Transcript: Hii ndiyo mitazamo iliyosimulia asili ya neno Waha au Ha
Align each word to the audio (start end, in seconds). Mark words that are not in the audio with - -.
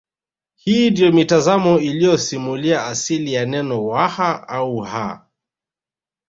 Hii 0.55 0.89
ndiyo 0.91 1.11
mitazamo 1.11 1.79
iliyosimulia 1.79 2.85
asili 2.85 3.33
ya 3.33 3.45
neno 3.45 3.85
Waha 3.85 4.47
au 4.47 4.77
Ha 4.79 5.27